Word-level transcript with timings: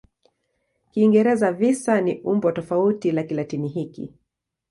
Kiingereza 0.91 1.51
"visa" 1.51 2.01
ni 2.01 2.21
umbo 2.23 2.51
tofauti 2.51 3.11
la 3.11 3.23
Kilatini 3.23 3.67
hiki. 3.67 4.13